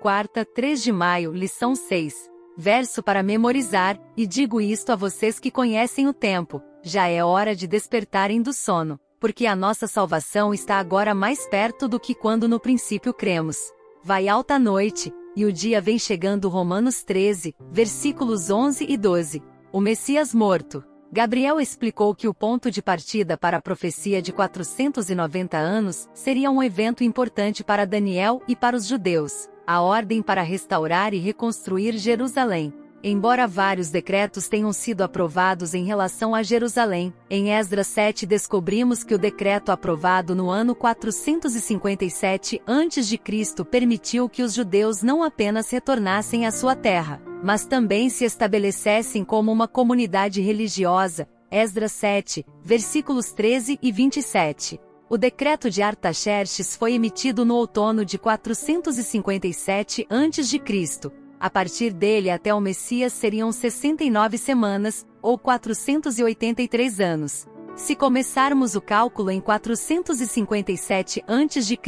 quarta, 0.00 0.46
3 0.46 0.82
de 0.82 0.90
maio, 0.90 1.30
lição 1.30 1.76
6. 1.76 2.30
Verso 2.56 3.02
para 3.02 3.22
memorizar, 3.22 4.00
e 4.16 4.26
digo 4.26 4.58
isto 4.58 4.90
a 4.92 4.96
vocês 4.96 5.38
que 5.38 5.50
conhecem 5.50 6.08
o 6.08 6.14
tempo, 6.14 6.62
já 6.82 7.06
é 7.06 7.22
hora 7.22 7.54
de 7.54 7.66
despertarem 7.66 8.40
do 8.40 8.52
sono, 8.52 8.98
porque 9.20 9.44
a 9.44 9.54
nossa 9.54 9.86
salvação 9.86 10.54
está 10.54 10.76
agora 10.76 11.14
mais 11.14 11.46
perto 11.46 11.86
do 11.86 12.00
que 12.00 12.14
quando 12.14 12.48
no 12.48 12.58
princípio 12.58 13.12
cremos. 13.12 13.58
Vai 14.02 14.26
alta 14.26 14.58
noite, 14.58 15.12
e 15.36 15.44
o 15.44 15.52
dia 15.52 15.82
vem 15.82 15.98
chegando 15.98 16.48
Romanos 16.48 17.02
13, 17.04 17.54
versículos 17.70 18.48
11 18.48 18.86
e 18.88 18.96
12. 18.96 19.42
O 19.70 19.80
Messias 19.80 20.34
morto. 20.34 20.82
Gabriel 21.12 21.60
explicou 21.60 22.14
que 22.14 22.28
o 22.28 22.32
ponto 22.32 22.70
de 22.70 22.80
partida 22.80 23.36
para 23.36 23.56
a 23.56 23.60
profecia 23.60 24.22
de 24.22 24.32
490 24.32 25.58
anos 25.58 26.08
seria 26.14 26.50
um 26.50 26.62
evento 26.62 27.02
importante 27.02 27.64
para 27.64 27.84
Daniel 27.84 28.40
e 28.46 28.54
para 28.54 28.76
os 28.76 28.86
judeus, 28.86 29.49
a 29.70 29.80
ordem 29.80 30.20
para 30.20 30.42
restaurar 30.42 31.14
e 31.14 31.18
reconstruir 31.18 31.96
Jerusalém. 31.96 32.72
Embora 33.04 33.46
vários 33.46 33.88
decretos 33.88 34.48
tenham 34.48 34.72
sido 34.72 35.02
aprovados 35.02 35.74
em 35.74 35.84
relação 35.84 36.34
a 36.34 36.42
Jerusalém, 36.42 37.14
em 37.30 37.52
Esdras 37.52 37.86
7 37.86 38.26
descobrimos 38.26 39.04
que 39.04 39.14
o 39.14 39.18
decreto 39.18 39.70
aprovado 39.70 40.34
no 40.34 40.50
ano 40.50 40.74
457 40.74 42.60
a.C. 42.66 43.64
permitiu 43.70 44.28
que 44.28 44.42
os 44.42 44.54
judeus 44.54 45.04
não 45.04 45.22
apenas 45.22 45.70
retornassem 45.70 46.46
à 46.46 46.50
sua 46.50 46.74
terra, 46.74 47.22
mas 47.40 47.64
também 47.64 48.10
se 48.10 48.24
estabelecessem 48.24 49.24
como 49.24 49.52
uma 49.52 49.68
comunidade 49.68 50.40
religiosa. 50.40 51.28
Esdras 51.48 51.92
7, 51.92 52.44
versículos 52.64 53.30
13 53.30 53.78
e 53.80 53.92
27. 53.92 54.80
O 55.10 55.18
decreto 55.18 55.68
de 55.68 55.82
Artaxerxes 55.82 56.76
foi 56.76 56.94
emitido 56.94 57.44
no 57.44 57.56
outono 57.56 58.04
de 58.04 58.16
457 58.16 60.06
a.C 60.08 61.20
a 61.40 61.48
partir 61.48 61.94
dele 61.94 62.28
até 62.28 62.54
o 62.54 62.60
Messias 62.60 63.14
seriam 63.14 63.50
69 63.50 64.36
semanas, 64.36 65.06
ou 65.22 65.38
483 65.38 67.00
anos. 67.00 67.48
Se 67.74 67.96
começarmos 67.96 68.74
o 68.74 68.80
cálculo 68.80 69.30
em 69.30 69.40
457 69.40 71.24
a.C. 71.26 71.78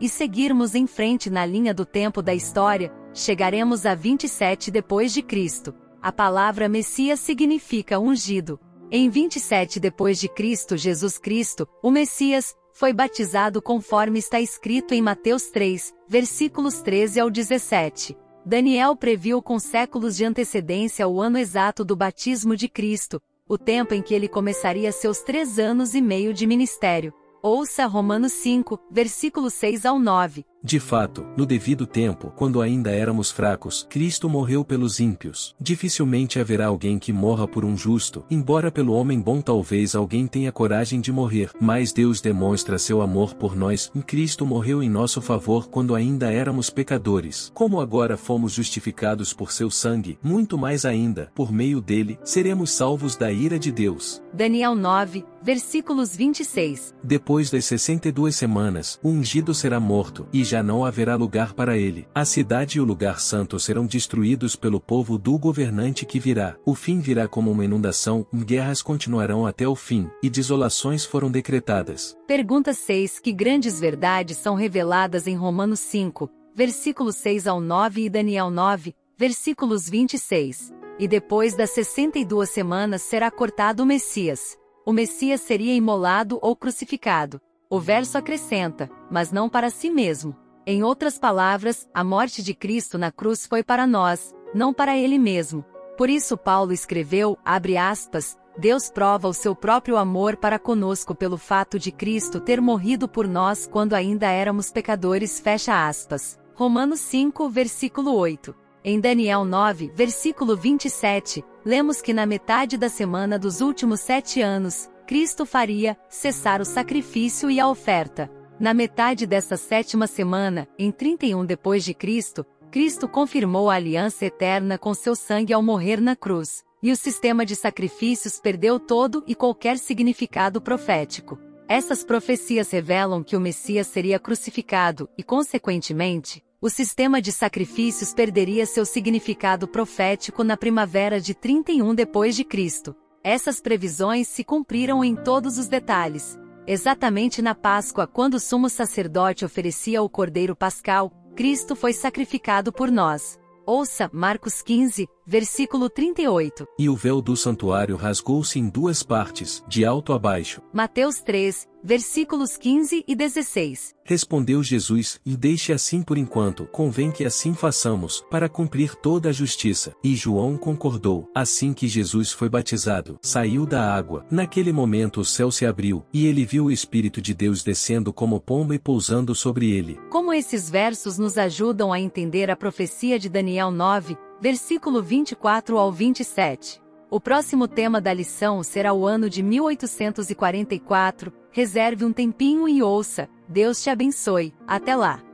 e 0.00 0.08
seguirmos 0.08 0.74
em 0.74 0.86
frente 0.86 1.28
na 1.28 1.44
linha 1.44 1.74
do 1.74 1.84
tempo 1.84 2.22
da 2.22 2.34
história, 2.34 2.90
chegaremos 3.12 3.84
a 3.84 3.94
27 3.94 4.70
depois 4.70 5.12
de 5.12 5.20
Cristo. 5.20 5.74
A 6.00 6.10
palavra 6.10 6.66
Messias 6.66 7.20
significa 7.20 8.00
ungido. 8.00 8.58
Em 8.90 9.10
27 9.10 9.78
depois 9.78 10.18
de 10.18 10.28
Cristo, 10.30 10.78
Jesus 10.78 11.18
Cristo, 11.18 11.68
o 11.82 11.90
Messias, 11.90 12.54
foi 12.74 12.92
batizado 12.92 13.62
conforme 13.62 14.18
está 14.18 14.40
escrito 14.40 14.92
em 14.92 15.00
Mateus 15.00 15.44
3, 15.44 15.94
versículos 16.08 16.82
13 16.82 17.20
ao 17.20 17.30
17. 17.30 18.18
Daniel 18.44 18.96
previu 18.96 19.40
com 19.40 19.60
séculos 19.60 20.16
de 20.16 20.24
antecedência 20.24 21.06
o 21.06 21.22
ano 21.22 21.38
exato 21.38 21.84
do 21.84 21.94
batismo 21.94 22.56
de 22.56 22.68
Cristo, 22.68 23.22
o 23.48 23.56
tempo 23.56 23.94
em 23.94 24.02
que 24.02 24.12
ele 24.12 24.26
começaria 24.26 24.90
seus 24.90 25.20
três 25.22 25.56
anos 25.58 25.94
e 25.94 26.02
meio 26.02 26.34
de 26.34 26.48
ministério. 26.48 27.14
Ouça 27.40 27.86
Romanos 27.86 28.32
5, 28.32 28.78
versículos 28.90 29.54
6 29.54 29.86
ao 29.86 29.98
9. 29.98 30.44
De 30.66 30.80
fato, 30.80 31.26
no 31.36 31.44
devido 31.44 31.86
tempo, 31.86 32.32
quando 32.34 32.62
ainda 32.62 32.90
éramos 32.90 33.30
fracos, 33.30 33.86
Cristo 33.90 34.30
morreu 34.30 34.64
pelos 34.64 34.98
ímpios. 34.98 35.54
Dificilmente 35.60 36.40
haverá 36.40 36.68
alguém 36.68 36.98
que 36.98 37.12
morra 37.12 37.46
por 37.46 37.66
um 37.66 37.76
justo, 37.76 38.24
embora 38.30 38.72
pelo 38.72 38.94
homem 38.94 39.20
bom 39.20 39.42
talvez 39.42 39.94
alguém 39.94 40.26
tenha 40.26 40.50
coragem 40.50 41.02
de 41.02 41.12
morrer, 41.12 41.50
mas 41.60 41.92
Deus 41.92 42.22
demonstra 42.22 42.78
seu 42.78 43.02
amor 43.02 43.34
por 43.34 43.54
nós, 43.54 43.92
Cristo 44.06 44.46
morreu 44.46 44.82
em 44.82 44.88
nosso 44.88 45.20
favor 45.20 45.68
quando 45.68 45.94
ainda 45.94 46.32
éramos 46.32 46.70
pecadores. 46.70 47.52
Como 47.52 47.78
agora 47.78 48.16
fomos 48.16 48.54
justificados 48.54 49.34
por 49.34 49.52
seu 49.52 49.70
sangue, 49.70 50.18
muito 50.22 50.56
mais 50.56 50.86
ainda, 50.86 51.30
por 51.34 51.52
meio 51.52 51.78
dele, 51.78 52.18
seremos 52.24 52.70
salvos 52.70 53.16
da 53.16 53.30
ira 53.30 53.58
de 53.58 53.70
Deus. 53.70 54.22
Daniel 54.32 54.74
9, 54.74 55.26
versículos 55.42 56.16
26. 56.16 56.94
Depois 57.04 57.50
das 57.50 57.66
62 57.66 58.34
semanas, 58.34 58.98
o 59.02 59.10
ungido 59.10 59.52
será 59.52 59.78
morto, 59.78 60.26
e 60.32 60.42
já 60.42 60.53
já 60.54 60.62
não 60.62 60.84
haverá 60.84 61.16
lugar 61.16 61.52
para 61.52 61.76
ele. 61.76 62.06
A 62.14 62.24
cidade 62.24 62.78
e 62.78 62.80
o 62.80 62.84
lugar 62.84 63.18
santo 63.18 63.58
serão 63.58 63.86
destruídos 63.86 64.54
pelo 64.54 64.78
povo 64.78 65.18
do 65.18 65.36
governante 65.36 66.06
que 66.06 66.20
virá. 66.20 66.54
O 66.64 66.76
fim 66.76 67.00
virá 67.00 67.26
como 67.26 67.50
uma 67.50 67.64
inundação, 67.64 68.24
guerras 68.32 68.80
continuarão 68.80 69.48
até 69.48 69.66
o 69.66 69.74
fim, 69.74 70.08
e 70.22 70.30
desolações 70.30 71.04
foram 71.04 71.28
decretadas. 71.28 72.16
Pergunta 72.28 72.72
6 72.72 73.18
Que 73.18 73.32
grandes 73.32 73.80
verdades 73.80 74.36
são 74.36 74.54
reveladas 74.54 75.26
em 75.26 75.34
Romanos 75.34 75.80
5, 75.80 76.30
versículos 76.54 77.16
6 77.16 77.48
ao 77.48 77.60
9 77.60 78.04
e 78.04 78.08
Daniel 78.08 78.48
9, 78.48 78.94
versículos 79.18 79.90
26. 79.90 80.72
E 81.00 81.08
depois 81.08 81.56
das 81.56 81.70
62 81.70 82.48
semanas 82.48 83.02
será 83.02 83.28
cortado 83.28 83.82
o 83.82 83.86
Messias. 83.86 84.56
O 84.86 84.92
Messias 84.92 85.40
seria 85.40 85.74
imolado 85.74 86.38
ou 86.40 86.54
crucificado. 86.54 87.40
O 87.68 87.80
verso 87.80 88.16
acrescenta, 88.16 88.88
mas 89.10 89.32
não 89.32 89.48
para 89.48 89.68
si 89.68 89.90
mesmo. 89.90 90.43
Em 90.66 90.82
outras 90.82 91.18
palavras, 91.18 91.86
a 91.92 92.02
morte 92.02 92.42
de 92.42 92.54
Cristo 92.54 92.96
na 92.96 93.12
cruz 93.12 93.46
foi 93.46 93.62
para 93.62 93.86
nós, 93.86 94.34
não 94.54 94.72
para 94.72 94.96
ele 94.96 95.18
mesmo. 95.18 95.62
Por 95.98 96.08
isso 96.08 96.38
Paulo 96.38 96.72
escreveu, 96.72 97.36
abre 97.44 97.76
aspas, 97.76 98.38
Deus 98.56 98.88
prova 98.88 99.28
o 99.28 99.34
seu 99.34 99.54
próprio 99.54 99.98
amor 99.98 100.36
para 100.36 100.58
conosco 100.58 101.14
pelo 101.14 101.36
fato 101.36 101.78
de 101.78 101.92
Cristo 101.92 102.40
ter 102.40 102.62
morrido 102.62 103.06
por 103.06 103.28
nós 103.28 103.66
quando 103.66 103.92
ainda 103.92 104.30
éramos 104.30 104.70
pecadores, 104.72 105.38
fecha 105.38 105.86
aspas. 105.86 106.38
Romanos 106.54 107.00
5, 107.00 107.46
versículo 107.50 108.14
8. 108.14 108.54
Em 108.82 109.00
Daniel 109.00 109.44
9, 109.44 109.92
versículo 109.94 110.56
27, 110.56 111.44
lemos 111.64 112.00
que 112.00 112.14
na 112.14 112.24
metade 112.24 112.78
da 112.78 112.88
semana 112.88 113.38
dos 113.38 113.60
últimos 113.60 114.00
sete 114.00 114.40
anos, 114.40 114.88
Cristo 115.06 115.44
faria 115.44 115.96
cessar 116.08 116.60
o 116.60 116.64
sacrifício 116.64 117.50
e 117.50 117.60
a 117.60 117.68
oferta. 117.68 118.30
Na 118.58 118.72
metade 118.72 119.26
desta 119.26 119.56
sétima 119.56 120.06
semana, 120.06 120.68
em 120.78 120.92
31 120.92 121.44
depois 121.44 121.84
de 121.84 121.92
Cristo, 121.92 122.46
Cristo 122.70 123.08
confirmou 123.08 123.68
a 123.68 123.74
aliança 123.74 124.24
eterna 124.24 124.78
com 124.78 124.94
seu 124.94 125.16
sangue 125.16 125.52
ao 125.52 125.62
morrer 125.62 126.00
na 126.00 126.14
cruz, 126.14 126.64
e 126.80 126.92
o 126.92 126.96
sistema 126.96 127.44
de 127.44 127.56
sacrifícios 127.56 128.38
perdeu 128.38 128.78
todo 128.78 129.24
e 129.26 129.34
qualquer 129.34 129.76
significado 129.76 130.60
profético. 130.60 131.38
Essas 131.66 132.04
profecias 132.04 132.70
revelam 132.70 133.24
que 133.24 133.36
o 133.36 133.40
Messias 133.40 133.88
seria 133.88 134.20
crucificado 134.20 135.08
e, 135.18 135.22
consequentemente, 135.22 136.44
o 136.60 136.70
sistema 136.70 137.20
de 137.20 137.32
sacrifícios 137.32 138.14
perderia 138.14 138.66
seu 138.66 138.86
significado 138.86 139.66
profético 139.66 140.44
na 140.44 140.56
primavera 140.56 141.20
de 141.20 141.34
31 141.34 141.94
depois 141.94 142.36
de 142.36 142.44
Cristo. 142.44 142.94
Essas 143.22 143.60
previsões 143.60 144.28
se 144.28 144.44
cumpriram 144.44 145.02
em 145.02 145.16
todos 145.16 145.58
os 145.58 145.66
detalhes, 145.66 146.38
Exatamente 146.66 147.42
na 147.42 147.54
Páscoa, 147.54 148.06
quando 148.06 148.34
o 148.34 148.40
sumo 148.40 148.70
sacerdote 148.70 149.44
oferecia 149.44 150.02
o 150.02 150.08
cordeiro 150.08 150.56
pascal, 150.56 151.12
Cristo 151.36 151.76
foi 151.76 151.92
sacrificado 151.92 152.72
por 152.72 152.90
nós. 152.90 153.38
Ouça 153.66 154.08
Marcos 154.10 154.62
15, 154.62 155.06
versículo 155.26 155.88
38. 155.88 156.66
E 156.78 156.88
o 156.88 156.96
véu 156.96 157.20
do 157.20 157.36
santuário 157.36 157.96
rasgou-se 157.96 158.58
em 158.58 158.68
duas 158.68 159.02
partes, 159.02 159.62
de 159.66 159.84
alto 159.84 160.12
a 160.12 160.18
baixo. 160.18 160.60
Mateus 160.72 161.20
3, 161.20 161.66
versículos 161.82 162.56
15 162.56 163.04
e 163.06 163.14
16. 163.14 163.94
Respondeu 164.04 164.62
Jesus, 164.62 165.20
e 165.24 165.36
deixe 165.36 165.72
assim 165.72 166.02
por 166.02 166.18
enquanto, 166.18 166.66
convém 166.66 167.10
que 167.10 167.24
assim 167.24 167.54
façamos, 167.54 168.24
para 168.30 168.48
cumprir 168.48 168.94
toda 168.94 169.30
a 169.30 169.32
justiça. 169.32 169.94
E 170.02 170.14
João 170.14 170.56
concordou. 170.56 171.30
Assim 171.34 171.72
que 171.72 171.88
Jesus 171.88 172.32
foi 172.32 172.48
batizado, 172.48 173.18
saiu 173.22 173.64
da 173.64 173.94
água. 173.94 174.26
Naquele 174.30 174.72
momento 174.72 175.20
o 175.20 175.24
céu 175.24 175.50
se 175.50 175.64
abriu, 175.64 176.04
e 176.12 176.26
ele 176.26 176.44
viu 176.44 176.66
o 176.66 176.70
Espírito 176.70 177.20
de 177.20 177.32
Deus 177.32 177.62
descendo 177.62 178.12
como 178.12 178.40
pomba 178.40 178.74
e 178.74 178.78
pousando 178.78 179.34
sobre 179.34 179.70
ele. 179.70 179.98
Como 180.10 180.32
esses 180.32 180.68
versos 180.68 181.18
nos 181.18 181.38
ajudam 181.38 181.92
a 181.92 182.00
entender 182.00 182.50
a 182.50 182.56
profecia 182.56 183.18
de 183.18 183.28
Daniel 183.28 183.70
9, 183.70 184.16
versículo 184.40 185.02
24 185.02 185.78
ao 185.78 185.92
27. 185.92 186.82
O 187.10 187.20
próximo 187.20 187.68
tema 187.68 188.00
da 188.00 188.12
lição 188.12 188.62
será 188.62 188.92
o 188.92 189.06
ano 189.06 189.30
de 189.30 189.42
1844. 189.42 191.32
Reserve 191.50 192.04
um 192.04 192.12
tempinho 192.12 192.68
e 192.68 192.82
ouça. 192.82 193.28
Deus 193.48 193.82
te 193.82 193.90
abençoe. 193.90 194.52
Até 194.66 194.96
lá! 194.96 195.33